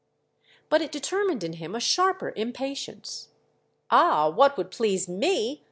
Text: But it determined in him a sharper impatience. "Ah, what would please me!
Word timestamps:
But 0.67 0.81
it 0.81 0.91
determined 0.91 1.43
in 1.43 1.53
him 1.53 1.75
a 1.75 1.79
sharper 1.79 2.33
impatience. 2.35 3.27
"Ah, 3.91 4.31
what 4.31 4.57
would 4.57 4.71
please 4.71 5.07
me! 5.07 5.59